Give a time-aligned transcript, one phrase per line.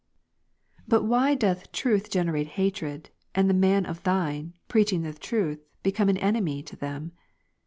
[0.73, 0.85] ^^• 34.
[0.87, 5.03] But why doth" truth generate hatred %" and the man John 8, of Thine, preaching
[5.03, 7.11] the truth, become an enemy to them